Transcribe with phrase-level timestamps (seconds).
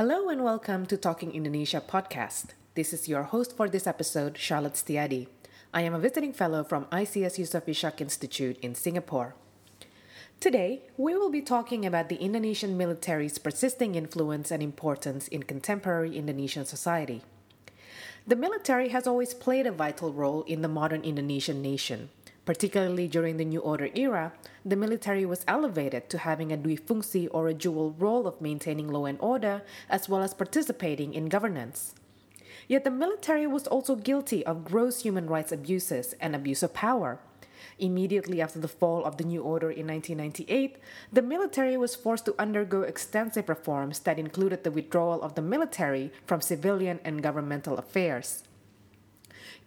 [0.00, 2.54] Hello and welcome to Talking Indonesia podcast.
[2.74, 5.28] This is your host for this episode, Charlotte Setijadi.
[5.74, 9.34] I am a visiting fellow from ISEAS Yusof Ishak Institute in Singapore.
[10.40, 16.16] Today, we will be talking about the Indonesian military's persisting influence and importance in contemporary
[16.16, 17.20] Indonesian society.
[18.26, 22.08] The military has always played a vital role in the modern Indonesian nation.
[22.44, 24.32] Particularly during the New Order era,
[24.64, 29.04] the military was elevated to having a dwifungsi or a dual role of maintaining law
[29.04, 31.94] and order as well as participating in governance.
[32.66, 37.18] Yet the military was also guilty of gross human rights abuses and abuse of power.
[37.78, 40.76] Immediately after the fall of the New Order in 1998,
[41.12, 46.12] the military was forced to undergo extensive reforms that included the withdrawal of the military
[46.26, 48.44] from civilian and governmental affairs.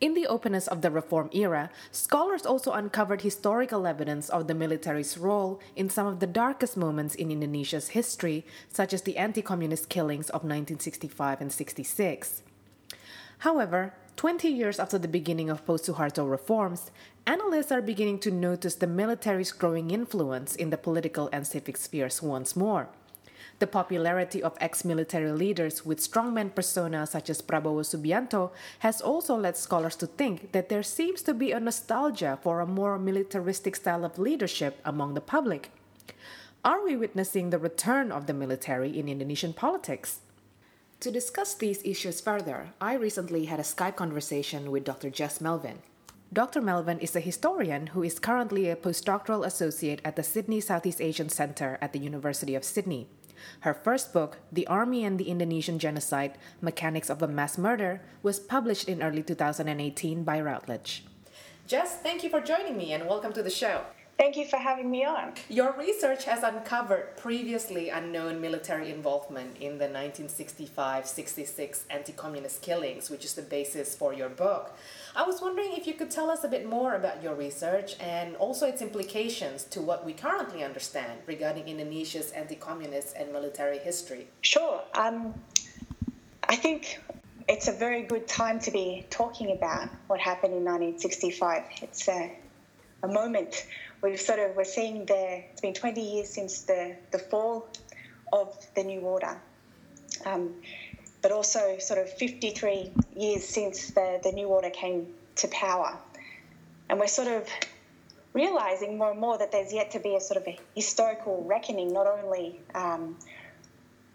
[0.03, 5.17] In the openness of the reform era, scholars also uncovered historical evidence of the military's
[5.17, 9.88] role in some of the darkest moments in Indonesia's history, such as the anti communist
[9.88, 12.44] killings of 1965 and 66.
[13.38, 16.91] However, 20 years after the beginning of post Suharto reforms,
[17.25, 22.22] analysts are beginning to notice the military's growing influence in the political and civic spheres
[22.22, 22.89] once more.
[23.64, 29.38] The popularity of ex military leaders with strongman personas such as Prabowo Subianto has also
[29.38, 33.78] led scholars to think that there seems to be a nostalgia for a more militaristic
[33.78, 35.72] style of leadership among the public.
[36.66, 40.19] Are we witnessing the return of the military in Indonesian politics?
[41.00, 45.09] To discuss these issues further, I recently had a Skype conversation with Dr.
[45.09, 45.80] Jess Melvin.
[46.34, 46.59] Dr.
[46.59, 51.30] Melvin is a historian who is currently a postdoctoral associate at the Sydney Southeast Asian
[51.30, 53.08] Center at the University of Sydney.
[53.61, 58.39] Her first book, The Army and the Indonesian Genocide Mechanics of a Mass Murder, was
[58.39, 61.05] published in early 2018 by Routledge.
[61.67, 63.81] Jess, thank you for joining me and welcome to the show.
[64.17, 65.33] Thank you for having me on.
[65.50, 73.09] Your research has uncovered previously unknown military involvement in the 1965 66 anti communist killings,
[73.09, 74.78] which is the basis for your book.
[75.16, 78.35] I was wondering if you could tell us a bit more about your research and
[78.38, 84.28] also its implications to what we currently understand regarding Indonesia's anti communist and military history.
[84.41, 84.81] Sure.
[84.96, 85.35] Um,
[86.50, 87.00] I think
[87.47, 91.63] it's a very good time to be talking about what happened in 1965.
[91.84, 92.35] It's a,
[93.03, 93.68] a moment
[94.01, 97.68] we've sort of we're seeing the it's been 20 years since the the fall
[98.31, 99.40] of the new order.
[100.25, 100.56] Um,
[101.23, 105.07] but also sort of 53 years since the, the New Order came
[105.38, 105.97] to power.
[106.89, 107.47] And we're sort of
[108.34, 111.94] realizing more and more that there's yet to be a sort of a historical reckoning,
[111.94, 113.17] not only um,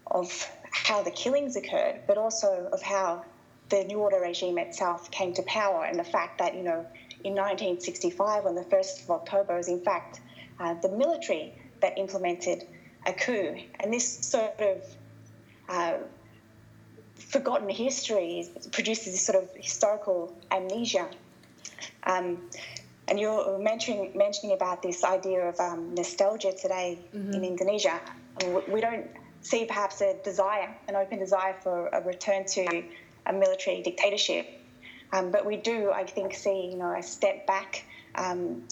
[0.07, 3.25] of how the killings occurred, but also of how
[3.69, 6.85] the New Order regime itself came to power and the fact that, you know,
[7.23, 10.21] in 1965, on the 1st of October, was in fact
[10.59, 12.67] uh, the military that implemented
[13.07, 13.55] a coup.
[13.79, 14.83] And this sort of
[15.67, 15.97] uh,
[17.29, 21.07] forgotten history produces this sort of historical amnesia.
[22.03, 22.49] Um,
[23.07, 27.33] and you're mentioning mentioning about this idea of um, nostalgia today mm-hmm.
[27.33, 27.99] in Indonesia.
[28.39, 29.07] I mean, we don't
[29.41, 32.83] see perhaps a desire, an open desire for a return to
[33.25, 34.47] a military dictatorship,
[35.13, 37.85] um, but we do, I think, see you know a step back
[38.15, 38.63] um,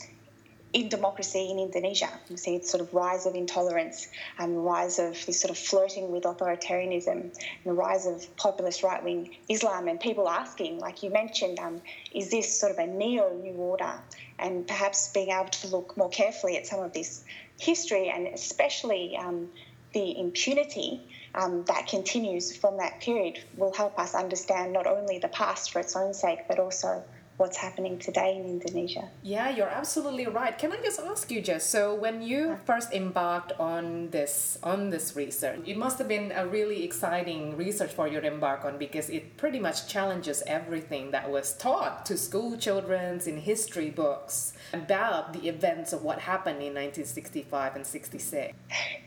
[0.73, 2.09] in democracy in Indonesia.
[2.29, 4.07] You see the sort of rise of intolerance
[4.37, 7.31] and the rise of this sort of flirting with authoritarianism and
[7.65, 11.81] the rise of populist right wing Islam and people asking, like you mentioned, um,
[12.13, 13.93] is this sort of a neo new order?
[14.39, 17.23] And perhaps being able to look more carefully at some of this
[17.59, 19.49] history and especially um,
[19.93, 21.01] the impunity
[21.33, 25.79] um, that continues from that period will help us understand not only the past for
[25.79, 27.03] its own sake, but also
[27.37, 29.09] what's happening today in Indonesia.
[29.21, 30.57] Yeah, you're absolutely right.
[30.57, 31.65] Can I just ask you, Jess?
[31.65, 32.57] So when you uh-huh.
[32.65, 37.91] first embarked on this on this research, it must have been a really exciting research
[37.91, 42.17] for you to embark on because it pretty much challenges everything that was taught to
[42.17, 48.53] school children in history books about the events of what happened in 1965 and 66.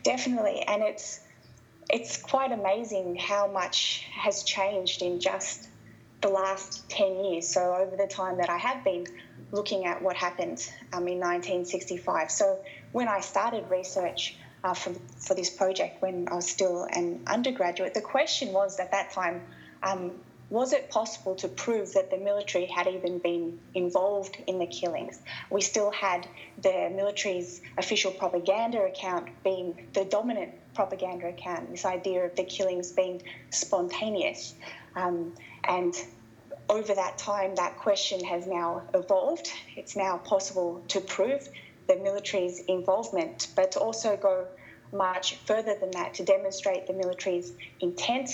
[0.04, 1.20] Definitely, and it's
[1.92, 5.69] it's quite amazing how much has changed in just
[6.20, 7.49] the last 10 years.
[7.49, 9.06] So, over the time that I have been
[9.52, 10.58] looking at what happened
[10.93, 12.31] um, in 1965.
[12.31, 12.58] So,
[12.93, 17.94] when I started research uh, for, for this project, when I was still an undergraduate,
[17.94, 19.43] the question was at that time
[19.82, 20.12] um,
[20.50, 25.20] was it possible to prove that the military had even been involved in the killings?
[25.49, 26.26] We still had
[26.61, 32.90] the military's official propaganda account being the dominant propaganda account, this idea of the killings
[32.90, 34.55] being spontaneous.
[34.96, 35.34] Um,
[35.64, 35.94] and
[36.68, 39.50] over that time, that question has now evolved.
[39.76, 41.48] It's now possible to prove
[41.88, 44.46] the military's involvement, but to also go
[44.92, 48.30] much further than that to demonstrate the military's intent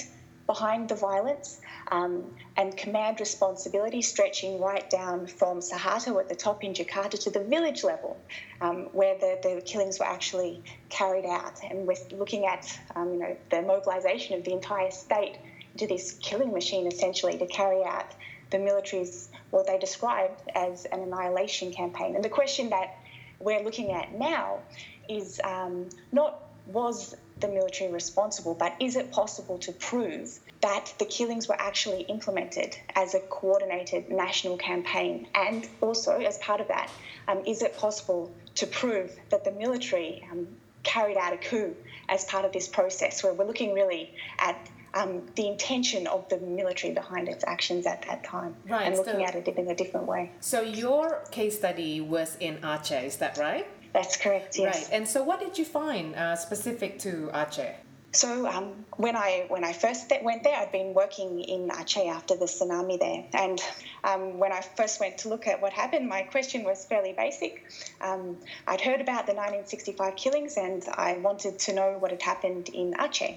[0.46, 2.24] behind the violence um,
[2.56, 7.42] and command responsibility stretching right down from Suharto at the top in Jakarta to the
[7.42, 8.16] village level
[8.60, 11.60] um, where the, the killings were actually carried out.
[11.68, 15.36] And we're looking at um, you know, the mobilization of the entire state
[15.76, 18.10] into this killing machine essentially to carry out
[18.50, 22.14] the military's what they described as an annihilation campaign.
[22.14, 22.96] And the question that
[23.38, 24.60] we're looking at now
[25.06, 31.04] is um, not was the military responsible, but is it possible to prove that the
[31.04, 35.28] killings were actually implemented as a coordinated national campaign?
[35.34, 36.90] And also, as part of that,
[37.28, 40.48] um, is it possible to prove that the military um,
[40.82, 41.76] carried out a coup
[42.08, 44.56] as part of this process, where we're looking really at
[44.96, 49.20] um, the intention of the military behind its actions at that time right, and looking
[49.20, 50.32] so, at it in a different way.
[50.40, 53.66] So, your case study was in Aceh, is that right?
[53.92, 54.74] That's correct, yes.
[54.74, 54.96] Right.
[54.96, 57.74] And so, what did you find uh, specific to Aceh?
[58.16, 62.34] So um, when I when I first went there, I'd been working in Aceh after
[62.34, 63.60] the tsunami there, and
[64.04, 67.64] um, when I first went to look at what happened, my question was fairly basic.
[68.00, 72.70] Um, I'd heard about the 1965 killings, and I wanted to know what had happened
[72.70, 73.36] in Aceh,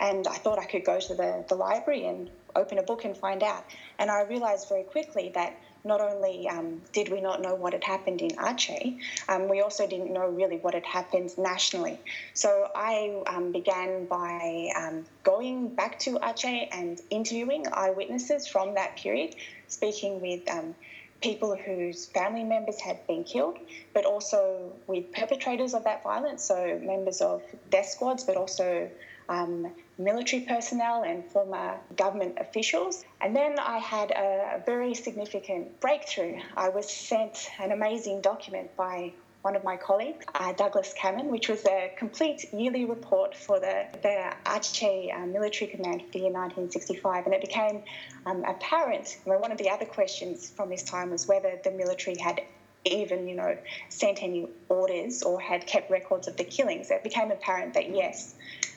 [0.00, 3.16] and I thought I could go to the, the library and open a book and
[3.16, 3.64] find out.
[3.98, 7.84] And I realised very quickly that not only um, did we not know what had
[7.84, 8.98] happened in Aceh,
[9.28, 11.98] um, we also didn't know really what had happened nationally.
[12.34, 18.96] So I um, began by um, going back to Aceh and interviewing eyewitnesses from that
[18.96, 19.36] period,
[19.68, 20.74] speaking with um,
[21.20, 23.58] people whose family members had been killed,
[23.92, 28.88] but also with perpetrators of that violence, so members of death squads, but also
[29.28, 33.04] um, military personnel and former government officials.
[33.20, 36.40] And then I had a very significant breakthrough.
[36.56, 39.12] I was sent an amazing document by
[39.42, 43.86] one of my colleagues, uh, Douglas Kammen, which was a complete yearly report for the,
[44.02, 47.26] the Aceh uh, military command for the year 1965.
[47.26, 47.82] And it became
[48.26, 52.42] um, apparent, one of the other questions from this time was whether the military had
[52.84, 53.56] even, you know,
[53.88, 56.90] sent any orders or had kept records of the killings.
[56.90, 58.34] It became apparent that yes,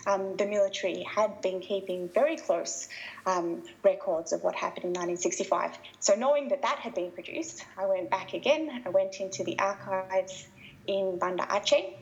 [0.07, 2.89] um, the military had been keeping very close
[3.25, 5.77] um, records of what happened in 1965.
[6.00, 8.83] So, knowing that that had been produced, I went back again.
[8.86, 10.47] I went into the archives
[10.88, 11.94] in Banda Aceh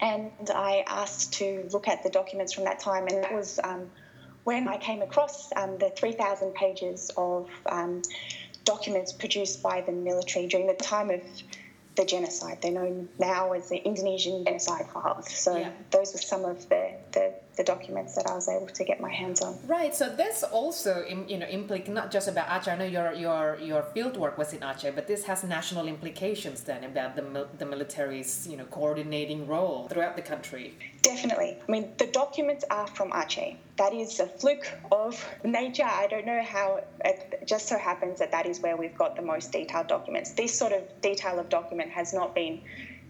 [0.00, 3.90] and I asked to look at the documents from that time, and that was um,
[4.44, 8.02] when I came across um, the 3,000 pages of um,
[8.66, 11.22] documents produced by the military during the time of
[11.94, 12.58] the genocide.
[12.60, 15.32] They're known now as the Indonesian genocide files.
[15.32, 15.70] So yeah.
[15.90, 19.12] those were some of the, the, the, documents that I was able to get my
[19.12, 19.58] hands on.
[19.66, 19.94] Right.
[19.94, 22.72] So this also you know implicates not just about Aceh.
[22.72, 26.62] I know your your your field work was in Aceh, but this has national implications
[26.62, 30.74] then about the the military's you know coordinating role throughout the country.
[31.02, 31.56] Definitely.
[31.66, 33.56] I mean, the documents are from Aceh.
[33.76, 35.12] That is a fluke of
[35.44, 35.84] nature.
[35.84, 39.22] I don't know how it just so happens that that is where we've got the
[39.22, 40.30] most detailed documents.
[40.32, 42.60] This sort of detail of document has not been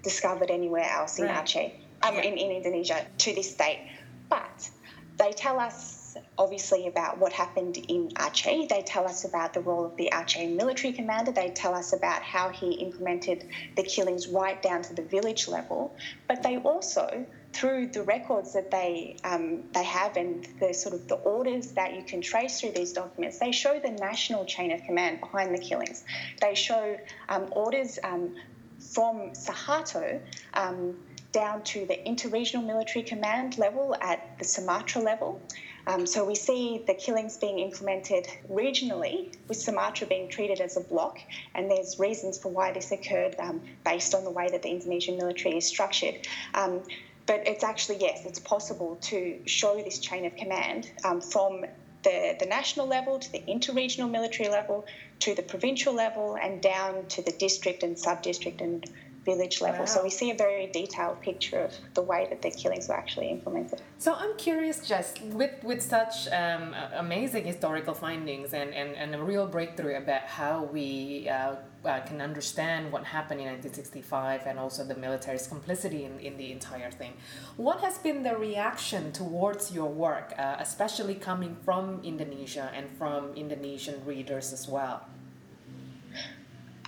[0.02, 1.44] discovered anywhere else in right.
[1.44, 1.72] Aceh,
[2.02, 2.22] um, yeah.
[2.22, 3.81] in, in Indonesia to this date.
[4.28, 4.70] But
[5.19, 8.69] they tell us obviously about what happened in Aceh.
[8.69, 11.32] They tell us about the role of the Aceh military commander.
[11.32, 15.96] They tell us about how he implemented the killings right down to the village level.
[16.28, 21.08] But they also through the records that they um, they have and the sort of
[21.08, 24.82] the orders that you can trace through these documents, they show the national chain of
[24.82, 26.05] command behind the killings.
[26.41, 26.98] They show
[27.31, 28.34] um, orders um,
[28.79, 30.20] from Suharto
[30.53, 30.96] um,
[31.36, 35.38] down to the interregional military command level at the Sumatra level.
[35.86, 40.81] Um, so we see the killings being implemented regionally, with Sumatra being treated as a
[40.81, 41.19] block,
[41.55, 45.19] and there's reasons for why this occurred um, based on the way that the Indonesian
[45.19, 46.26] military is structured.
[46.55, 46.81] Um,
[47.26, 51.66] but it's actually, yes, it's possible to show this chain of command um, from
[52.02, 54.86] the, the national level to the interregional military level
[55.19, 58.88] to the provincial level and down to the district and sub district and
[59.26, 59.80] village level.
[59.80, 59.94] Wow.
[59.94, 63.28] So we see a very detailed picture of the way that the killings were actually
[63.28, 63.82] implemented.
[63.98, 69.22] So I'm curious, just with with such um, amazing historical findings and, and, and a
[69.32, 74.84] real breakthrough about how we uh, uh, can understand what happened in 1965 and also
[74.84, 77.12] the military's complicity in, in the entire thing.
[77.56, 83.34] What has been the reaction towards your work, uh, especially coming from Indonesia and from
[83.34, 84.98] Indonesian readers as well?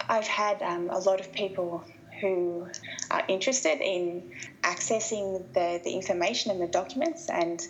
[0.09, 1.85] I've had um, a lot of people
[2.21, 2.69] who
[3.11, 4.33] are interested in
[4.63, 7.29] accessing the, the information and the documents.
[7.29, 7.61] And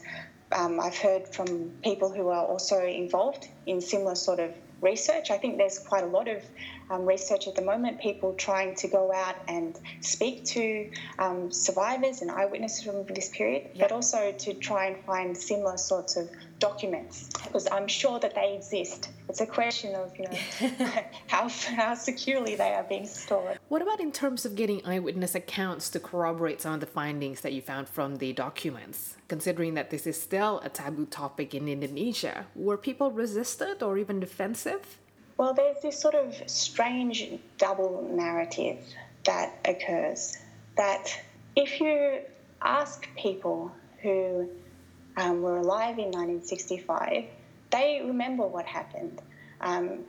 [0.52, 5.31] um, I've heard from people who are also involved in similar sort of research.
[5.31, 6.43] I think there's quite a lot of
[6.90, 12.23] um, research at the moment, people trying to go out and speak to um, survivors
[12.23, 13.88] and eyewitnesses from this period, yep.
[13.88, 18.55] but also to try and find similar sorts of documents because I'm sure that they
[18.55, 19.11] exist.
[19.29, 20.38] It's a question of you know
[21.27, 23.59] how how securely they are being stored.
[23.69, 27.53] What about in terms of getting eyewitness accounts to corroborate some of the findings that
[27.53, 29.17] you found from the documents?
[29.29, 34.21] Considering that this is still a taboo topic in Indonesia, were people resistant or even
[34.21, 34.99] defensive?
[35.37, 38.79] Well, there's this sort of strange double narrative
[39.25, 40.38] that occurs
[40.77, 41.21] that
[41.55, 42.21] if you
[42.62, 43.71] ask people
[44.03, 44.49] who
[45.18, 47.25] um, were alive in 1965,
[47.70, 49.20] they remember what happened.
[49.60, 50.04] Um,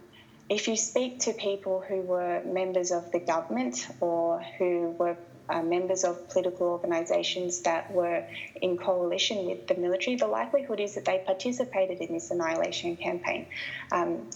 [0.50, 5.18] if you speak to people who were members of the government or who were
[5.50, 8.24] uh, members of political organisations that were
[8.62, 13.48] in coalition with the military, the likelihood is that they participated in this annihilation campaign.
[13.92, 14.30] Um,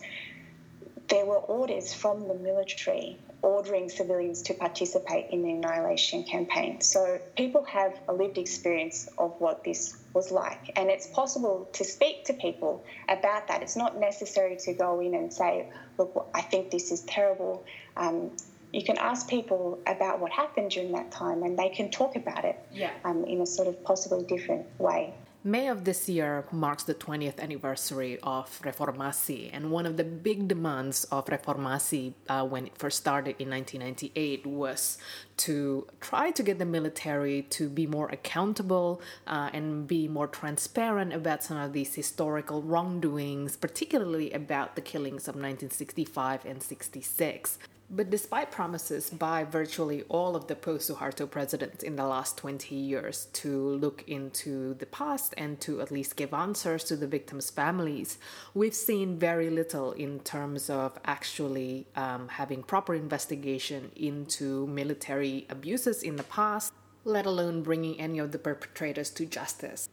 [1.07, 6.81] there were orders from the military ordering civilians to participate in the annihilation campaign.
[6.81, 10.71] So people have a lived experience of what this was like.
[10.77, 13.61] And it's possible to speak to people about that.
[13.61, 17.65] It's not necessary to go in and say, look, I think this is terrible.
[17.97, 18.31] Um,
[18.71, 22.45] you can ask people about what happened during that time and they can talk about
[22.45, 22.91] it yeah.
[23.03, 25.13] um, in a sort of possibly different way.
[25.45, 30.47] May of this year marks the 20th anniversary of Reformasi, and one of the big
[30.47, 34.97] demands of Reformasi uh, when it first started in 1998 was
[35.35, 41.11] to try to get the military to be more accountable uh, and be more transparent
[41.11, 47.57] about some of these historical wrongdoings, particularly about the killings of 1965 and 66.
[47.95, 52.73] But despite promises by virtually all of the post Suharto presidents in the last 20
[52.73, 57.51] years to look into the past and to at least give answers to the victims'
[57.51, 58.17] families,
[58.55, 66.01] we've seen very little in terms of actually um, having proper investigation into military abuses
[66.01, 66.73] in the past,
[67.05, 69.87] let alone bringing any of the perpetrators to justice.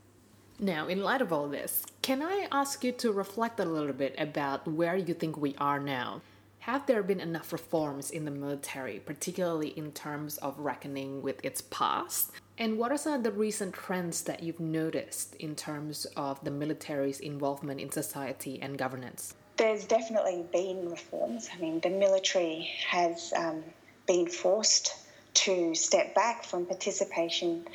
[0.58, 4.14] Now, in light of all this, can I ask you to reflect a little bit
[4.16, 6.22] about where you think we are now?
[6.70, 11.62] Have there been enough reforms in the military, particularly in terms of reckoning with its
[11.62, 12.30] past?
[12.58, 16.52] And what are some of the recent trends that you've noticed in terms of the
[16.52, 19.34] military's involvement in society and governance?
[19.56, 21.48] There's definitely been reforms.
[21.52, 23.64] I mean, the military has um,
[24.06, 24.94] been forced
[25.42, 27.66] to step back from participation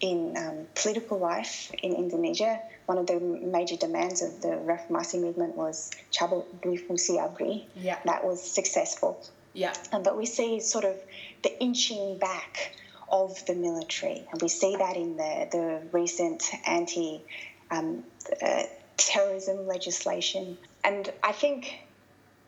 [0.00, 5.56] in um, political life in Indonesia one of the major demands of the reformasi movement
[5.56, 7.68] was dwifungsi abri.
[7.74, 7.98] Yeah.
[8.04, 9.20] That was successful.
[9.52, 9.74] Yeah.
[9.92, 10.96] Um, but we see sort of
[11.42, 12.72] the inching back
[13.08, 17.22] of the military, and we see that in the, the recent anti
[17.70, 18.04] um,
[18.42, 18.64] uh,
[18.96, 20.58] terrorism legislation.
[20.84, 21.80] And I think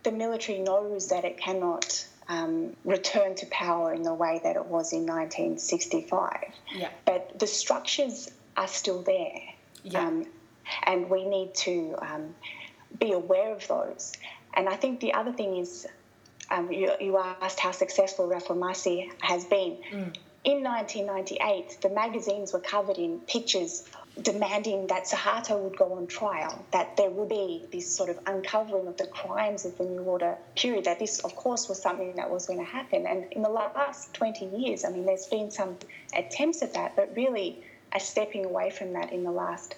[0.02, 4.66] the military knows that it cannot um, return to power in the way that it
[4.66, 6.36] was in 1965.
[6.74, 6.90] Yeah.
[7.04, 9.40] But the structures are still there.
[9.84, 10.06] Yeah.
[10.06, 10.26] Um,
[10.84, 12.34] and we need to um,
[12.98, 14.12] be aware of those.
[14.54, 15.86] And I think the other thing is,
[16.50, 19.76] um, you, you, asked how successful Reformasi has been.
[19.92, 20.16] Mm.
[20.44, 23.84] In 1998, the magazines were covered in pictures
[24.22, 28.88] demanding that Suharto would go on trial, that there would be this sort of uncovering
[28.88, 32.30] of the crimes of the New Order period, that this, of course, was something that
[32.30, 33.06] was going to happen.
[33.06, 35.76] And in the last 20 years, I mean, there's been some
[36.16, 39.74] attempts at that, but really a stepping away from that in the last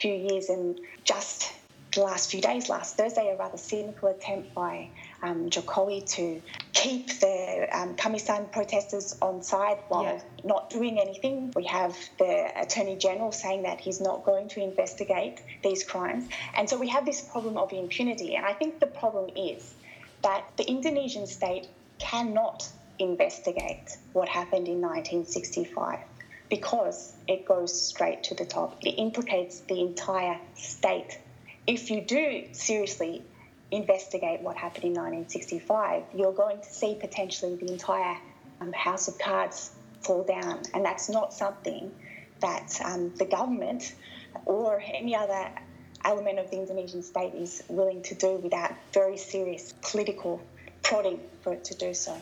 [0.00, 0.48] few years.
[0.48, 1.52] And just
[1.92, 4.88] the last few days, last Thursday, a rather cynical attempt by
[5.22, 6.40] um, Jokowi to
[6.72, 10.20] keep the um, Kamisan protesters on side while yeah.
[10.44, 11.52] not doing anything.
[11.54, 16.28] We have the Attorney General saying that he's not going to investigate these crimes.
[16.54, 18.36] And so we have this problem of impunity.
[18.36, 19.74] And I think the problem is
[20.22, 25.98] that the Indonesian state cannot investigate what happened in 1965
[26.50, 28.76] because it goes straight to the top.
[28.82, 31.18] It implicates the entire state.
[31.66, 33.22] If you do seriously
[33.70, 38.16] investigate what happened in 1965, you're going to see potentially the entire
[38.60, 40.62] um, house of cards fall down.
[40.74, 41.92] And that's not something
[42.40, 43.94] that um, the government
[44.44, 45.50] or any other
[46.04, 50.42] element of the Indonesian state is willing to do without very serious political
[50.82, 52.16] prodding for it to do so.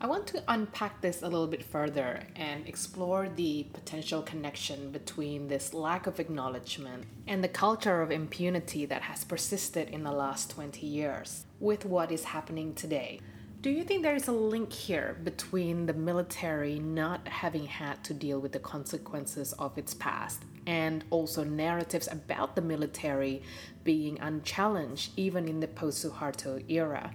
[0.00, 5.48] I want to unpack this a little bit further and explore the potential connection between
[5.48, 10.50] this lack of acknowledgement and the culture of impunity that has persisted in the last
[10.50, 13.18] 20 years with what is happening today.
[13.60, 18.14] Do you think there is a link here between the military not having had to
[18.14, 23.42] deal with the consequences of its past and also narratives about the military
[23.82, 27.10] being unchallenged even in the post Suharto era?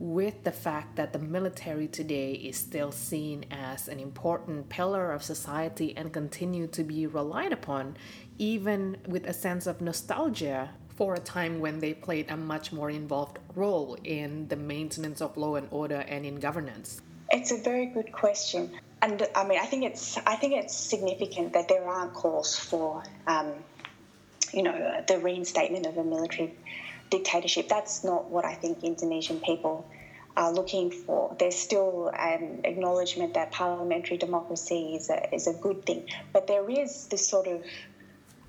[0.00, 5.22] With the fact that the military today is still seen as an important pillar of
[5.22, 7.94] society and continue to be relied upon,
[8.38, 12.88] even with a sense of nostalgia for a time when they played a much more
[12.88, 17.02] involved role in the maintenance of law and order and in governance?
[17.30, 18.70] It's a very good question.
[19.02, 23.02] And I mean, I think it's I think it's significant that there are calls for,
[23.26, 23.52] um,
[24.52, 26.54] you know, the reinstatement of a military
[27.10, 27.68] dictatorship.
[27.68, 29.86] That's not what I think Indonesian people
[30.36, 31.36] are looking for.
[31.38, 36.68] There's still an acknowledgement that parliamentary democracy is a, is a good thing, but there
[36.70, 37.62] is this sort of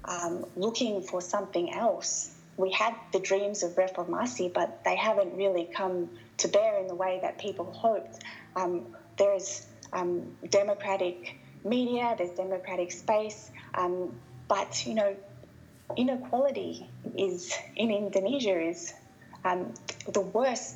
[0.06, 2.32] um, looking for something else.
[2.58, 6.96] We had the dreams of reformasi, but they haven't really come to bear in the
[6.96, 8.24] way that people hoped.
[8.56, 14.14] Um, there's um, democratic media, there's democratic space, um,
[14.48, 15.16] but you know,
[15.98, 18.94] inequality is in Indonesia is
[19.44, 19.74] um,
[20.08, 20.76] the worst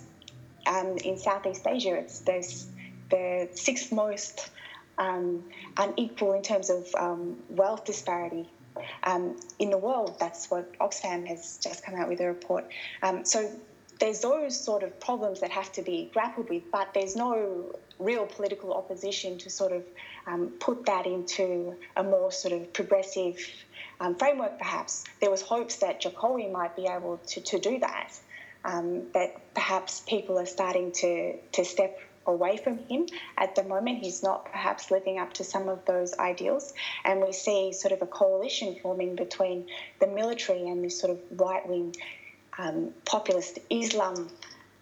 [0.67, 1.95] um, in Southeast Asia.
[1.95, 2.65] It's the,
[3.09, 4.49] the sixth most
[4.97, 5.43] um,
[5.77, 8.49] unequal in terms of um, wealth disparity
[9.03, 10.17] um, in the world.
[10.19, 12.65] That's what Oxfam has just come out with a report.
[13.01, 13.51] Um, so
[13.99, 18.25] there's those sort of problems that have to be grappled with, but there's no real
[18.25, 19.83] political opposition to sort of
[20.27, 23.37] um, put that into a more sort of progressive
[23.99, 25.03] um, framework, perhaps.
[25.21, 28.11] There was hopes that Jokowi might be able to, to do that,
[28.63, 33.05] um, that perhaps people are starting to, to step away from him
[33.37, 33.99] at the moment.
[33.99, 36.73] He's not perhaps living up to some of those ideals.
[37.03, 39.67] And we see sort of a coalition forming between
[39.99, 41.95] the military and this sort of right wing
[42.57, 44.29] um, populist Islam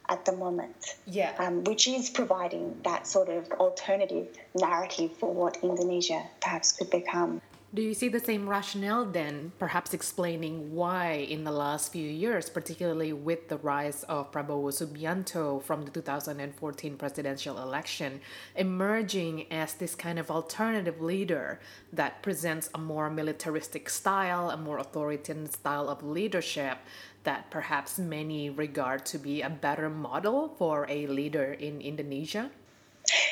[0.09, 0.95] at the moment.
[1.05, 1.33] Yeah.
[1.39, 7.41] Um, which is providing that sort of alternative narrative for what Indonesia perhaps could become.
[7.73, 12.47] Do you see the same rationale then, perhaps explaining why in the last few years,
[12.47, 18.21] particularly with the rise of Prabowo Subianto from the 2014 presidential election,
[18.55, 21.59] emerging as this kind of alternative leader
[21.91, 26.77] that presents a more militaristic style, a more authoritarian style of leadership
[27.23, 32.51] that perhaps many regard to be a better model for a leader in Indonesia?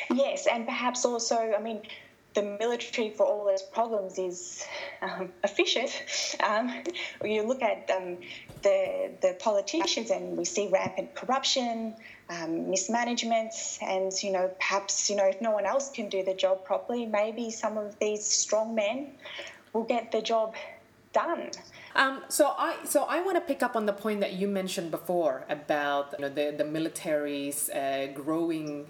[0.10, 1.84] Yes, and perhaps also, I mean,
[2.34, 4.66] the military, for all those problems, is
[5.02, 5.92] um, efficient.
[6.42, 6.84] Um,
[7.24, 8.18] you look at um,
[8.64, 11.96] the the politicians, and we see rampant corruption,
[12.30, 16.34] um, mismanagement, and you know perhaps you know if no one else can do the
[16.34, 19.12] job properly, maybe some of these strong men
[19.74, 20.56] will get the job
[21.14, 21.52] done.
[21.96, 24.92] Um, so I so I want to pick up on the point that you mentioned
[24.92, 28.88] before about you know, the the military's uh, growing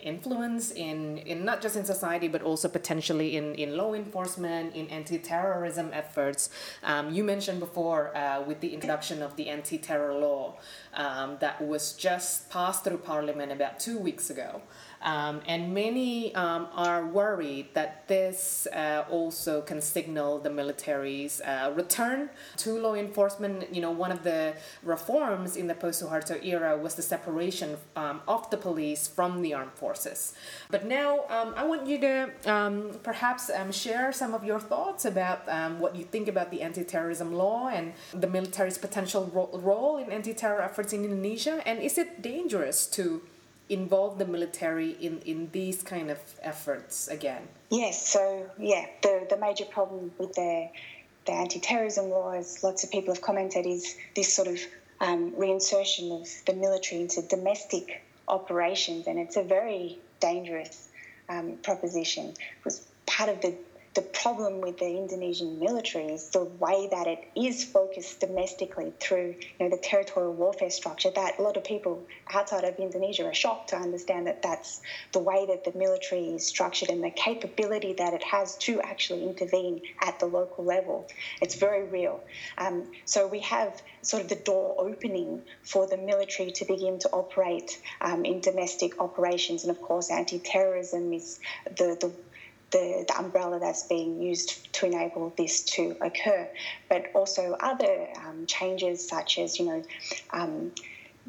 [0.00, 4.86] influence in, in not just in society but also potentially in, in law enforcement in
[4.88, 6.50] anti-terrorism efforts.
[6.82, 10.56] Um, you mentioned before uh, with the introduction of the anti-terror law
[10.94, 14.62] um, that was just passed through Parliament about two weeks ago.
[15.02, 21.72] Um, and many um, are worried that this uh, also can signal the military's uh,
[21.74, 22.11] return
[22.58, 23.74] to law enforcement.
[23.74, 28.20] You know, one of the reforms in the post Suharto era was the separation um,
[28.26, 30.34] of the police from the armed forces.
[30.70, 32.14] But now um, I want you to
[32.46, 35.40] um, perhaps um, share some of your thoughts about
[35.78, 40.10] what you think about the anti terrorism law and the military's potential ro- role in
[40.10, 41.62] anti terror efforts in Indonesia.
[41.66, 43.22] And is it dangerous to
[43.68, 47.42] involve the military in, in these kind of efforts again?
[47.70, 50.68] Yes, so yeah, the, the major problem with the,
[51.26, 54.58] the anti terrorism law, as lots of people have commented, is this sort of
[55.00, 60.88] um, reinsertion of the military into domestic operations, and it's a very dangerous
[61.28, 62.34] um, proposition.
[62.58, 63.54] Because part of the
[63.94, 69.34] the problem with the Indonesian military is the way that it is focused domestically through
[69.58, 72.02] you know, the territorial warfare structure that a lot of people
[72.32, 74.80] outside of Indonesia are shocked to understand that that's
[75.12, 79.24] the way that the military is structured and the capability that it has to actually
[79.24, 81.06] intervene at the local level.
[81.42, 82.22] It's very real.
[82.56, 87.10] Um, so we have sort of the door opening for the military to begin to
[87.10, 89.64] operate um, in domestic operations.
[89.64, 91.40] And of course, anti terrorism is
[91.76, 92.10] the, the
[92.72, 96.48] the, the umbrella that's being used to enable this to occur,
[96.88, 99.82] but also other um, changes such as, you know,
[100.32, 100.72] um,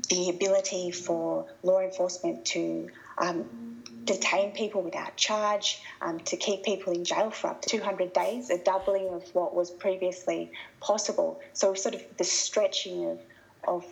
[0.09, 6.93] the ability for law enforcement to um, detain people without charge, um, to keep people
[6.93, 11.39] in jail for up to 200 days, a doubling of what was previously possible.
[11.53, 13.19] So, sort of the stretching of,
[13.67, 13.85] of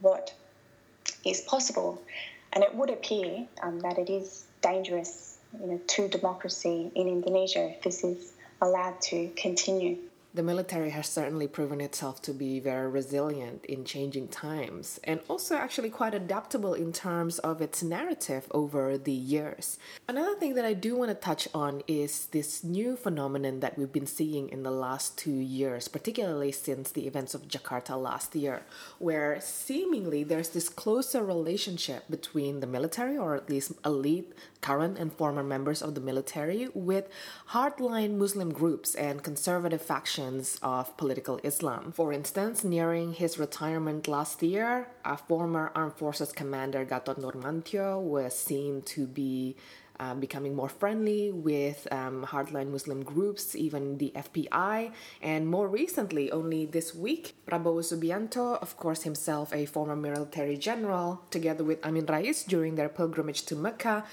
[0.00, 0.32] what
[1.24, 2.00] is possible.
[2.52, 7.70] and it would appear um, that it is dangerous you know, to democracy in Indonesia
[7.70, 9.98] if this is allowed to continue
[10.34, 15.56] the military has certainly proven itself to be very resilient in changing times and also
[15.56, 19.78] actually quite adaptable in terms of its narrative over the years.
[20.06, 23.92] Another thing that I do want to touch on is this new phenomenon that we've
[23.92, 28.62] been seeing in the last two years, particularly since the events of Jakarta last year,
[28.98, 35.12] where seemingly there's this closer relationship between the military, or at least elite current and
[35.12, 37.08] former members of the military, with
[37.50, 41.92] hardline Muslim groups and conservative factions of political Islam.
[41.92, 48.36] For instance, nearing his retirement last year, a former Armed Forces commander Gatot Nurmantyo was
[48.38, 49.56] seen to be
[50.00, 54.92] um, becoming more friendly with um, hardline Muslim groups, even the FPI.
[55.22, 61.22] And more recently, only this week, Prabowo Subianto, of course, himself a former military general,
[61.30, 64.04] together with Amin Rais during their pilgrimage to Mecca,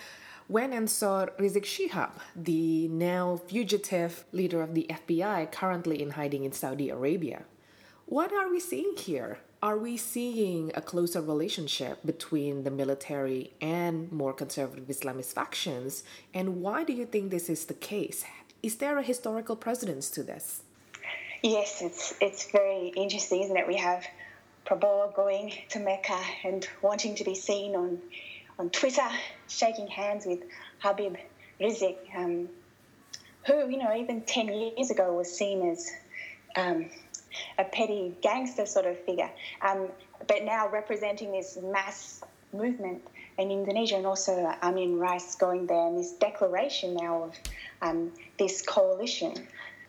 [0.47, 6.43] went and saw Rizieq Shihab, the now fugitive leader of the FPI, currently in hiding
[6.43, 7.43] in Saudi Arabia.
[8.05, 9.39] What are we seeing here?
[9.63, 16.03] Are we seeing a closer relationship between the military and more conservative Islamist factions?
[16.33, 18.23] And why do you think this is the case?
[18.61, 20.61] Is there a historical precedence to this?
[21.41, 23.67] Yes, it's it's very interesting, isn't it?
[23.67, 24.05] We have
[24.65, 27.99] Prabowo going to Mecca and wanting to be seen on
[28.57, 29.07] on Twitter,
[29.47, 30.39] shaking hands with
[30.79, 31.15] Habib
[31.59, 32.49] Rizieq, um,
[33.45, 35.91] who, you know, even 10 years ago was seen as
[36.55, 36.89] um,
[37.57, 39.29] a petty gangster sort of figure,
[39.61, 39.87] um,
[40.27, 42.21] but now representing this mass
[42.53, 43.01] movement
[43.37, 47.35] in Indonesia and also Amin Rais going there and this declaration now of
[47.81, 49.33] um, this coalition,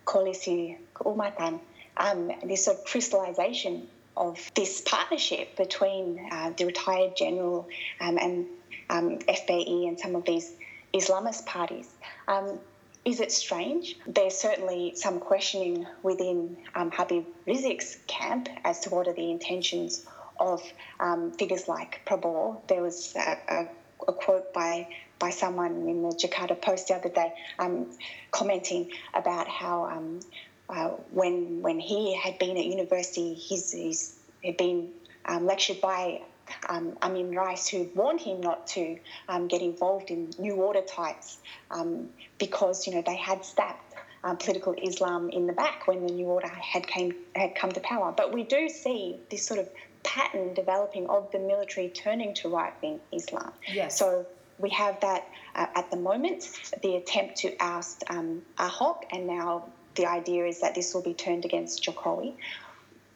[0.05, 1.61] Koalisi Keumatan,
[1.97, 7.69] um, this sort of crystallization of this partnership between uh, the retired general
[8.01, 8.47] um, and
[8.91, 10.53] um, FPI and some of these
[10.95, 11.89] Islamist parties.
[12.29, 12.59] Um,
[13.05, 13.97] is it strange?
[14.07, 20.07] There's certainly some questioning within um, Habib Rizieq's camp as to what are the intentions
[20.41, 20.63] of
[20.99, 22.67] um, figures like Prabowo.
[22.67, 23.69] There was a, a,
[24.09, 27.87] a quote by by someone in the Jakarta Post the other day um,
[28.33, 30.21] commenting about how um,
[30.69, 34.91] uh, when when he had been at university, he's, he's had been
[35.25, 36.23] um, lectured by
[36.69, 38.99] um, Amin Rais, who warned him not to
[39.29, 41.39] um, get involved in new order types
[41.71, 43.79] um, because you know they had stabbed
[44.25, 47.81] um, political Islam in the back when the new order had came had come to
[47.81, 48.13] power.
[48.17, 49.69] But we do see this sort of
[50.03, 53.53] pattern developing of the military turning to right wing Islam.
[53.73, 53.99] Yes.
[53.99, 54.27] So
[54.59, 56.49] we have that uh, at the moment,
[56.83, 61.15] the attempt to oust um, Ahok, and now the idea is that this will be
[61.15, 62.35] turned against Jokowi.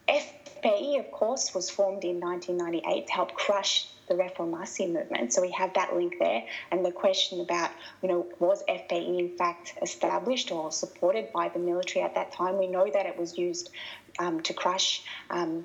[0.07, 5.31] FPI, of course, was formed in 1998 to help crush the Reformasi movement.
[5.31, 6.43] So we have that link there.
[6.71, 11.59] And the question about, you know, was FPI in fact established or supported by the
[11.59, 12.57] military at that time?
[12.57, 13.69] We know that it was used
[14.19, 15.03] um, to crush.
[15.29, 15.63] Um,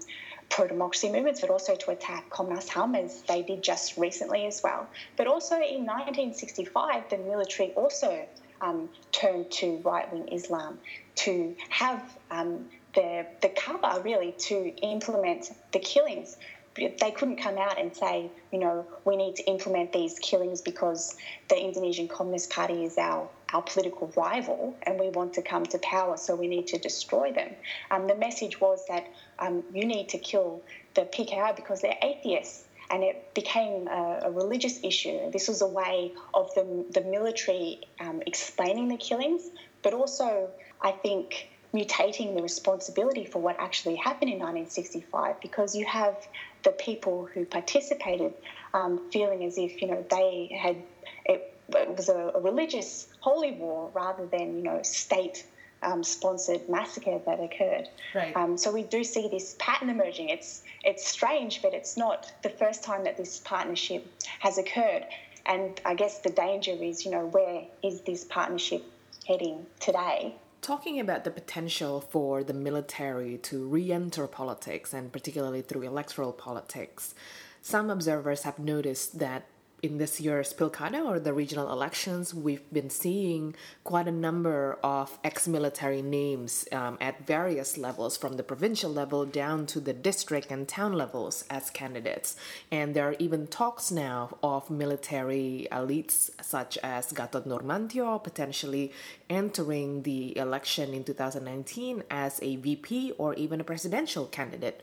[0.48, 4.62] pro democracy movements, but also to attack Komnas HAM, as they did just recently as
[4.62, 4.87] well.
[5.16, 8.26] But also in 1965, the military also
[8.61, 10.79] um, turned to right wing Islam
[11.16, 16.37] to have um, the, the cover really to implement the killings.
[16.75, 21.16] They couldn't come out and say, you know, we need to implement these killings because
[21.49, 25.79] the Indonesian Communist Party is our, our political rival and we want to come to
[25.79, 27.51] power, so we need to destroy them.
[27.90, 29.07] Um, the message was that
[29.38, 30.62] um, you need to kill
[30.95, 35.31] the PKI because they're atheists and it became a, a, religious issue.
[35.31, 39.42] This was a way of the, the military um, explaining the killings,
[39.83, 45.85] but also, I think, mutating the responsibility for what actually happened in 1965 because you
[45.85, 46.16] have
[46.62, 48.33] the people who participated
[48.72, 50.77] um, feeling as if you know they had
[51.25, 55.44] it, it was a, a, religious holy war rather than you know state
[55.83, 57.89] um, sponsored massacre that occurred.
[58.15, 58.37] Right.
[58.37, 60.31] Um, so we do see this pattern emerging.
[60.31, 64.07] It's it's strange, but it's not the first time that this partnership
[64.41, 65.05] has occurred.
[65.47, 68.85] And I guess the danger is, you know, where is this partnership
[69.27, 70.35] heading today?
[70.67, 76.33] talking about the potential for the military to re enter politics, and particularly through electoral
[76.33, 77.15] politics,
[77.62, 79.45] some observers have noticed that
[79.83, 85.19] in this year's Pilkada or the regional elections, we've been seeing quite a number of
[85.23, 90.51] ex military names um, at various levels, from the provincial level down to the district
[90.51, 92.37] and town levels, as candidates.
[92.73, 98.93] And there are even talks now of military elites such as Gatot Nurmantyo potentially
[99.29, 104.81] entering the election in 2019 as a VP or even a presidential candidate.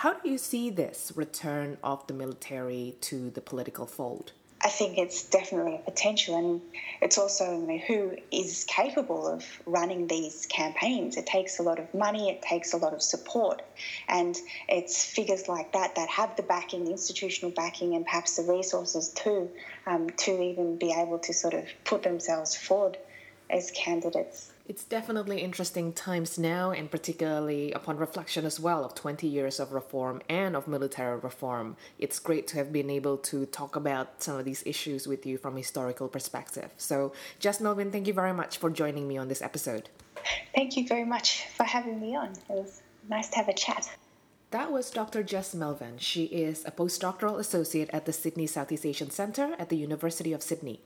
[0.00, 4.32] How do you see this return of the military to the political fold?
[4.64, 6.62] I think it's definitely a potential, and
[7.02, 11.18] it's also you know, who is capable of running these campaigns.
[11.18, 13.60] It takes a lot of money, it takes a lot of support,
[14.08, 14.34] and
[14.70, 19.10] it's figures like that that have the backing, the institutional backing, and perhaps the resources
[19.10, 19.50] too,
[19.86, 22.96] um, to even be able to sort of put themselves forward
[23.50, 24.50] as candidates.
[24.70, 29.72] It's definitely interesting times now, and particularly upon reflection as well of 20 years of
[29.72, 31.76] reform and of military reform.
[31.98, 35.38] It's great to have been able to talk about some of these issues with you
[35.38, 36.70] from a historical perspective.
[36.76, 39.88] So, Jess Melvin, thank you very much for joining me on this episode.
[40.54, 42.28] Thank you very much for having me on.
[42.28, 43.90] It was nice to have a chat.
[44.52, 45.24] That was Dr.
[45.24, 45.98] Jess Melvin.
[45.98, 50.44] She is a postdoctoral associate at the Sydney Southeast Asian Centre at the University of
[50.44, 50.78] Sydney.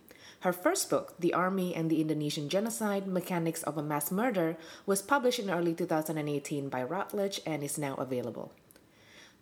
[0.45, 5.01] Her first book, The Army and the Indonesian Genocide Mechanics of a Mass Murder, was
[5.01, 8.53] published in early 2018 by Routledge and is now available.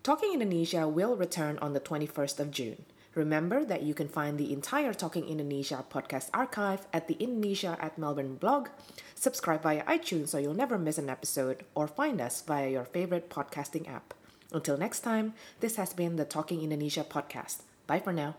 [0.04, 2.84] Talking Indonesia will return on the 21st of June.
[3.16, 7.98] Remember that you can find the entire Talking Indonesia podcast archive at the Indonesia at
[7.98, 8.68] Melbourne blog,
[9.16, 13.28] subscribe via iTunes so you'll never miss an episode, or find us via your favorite
[13.28, 14.14] podcasting app.
[14.52, 17.62] Until next time, this has been the Talking Indonesia podcast.
[17.88, 18.36] Bye for now.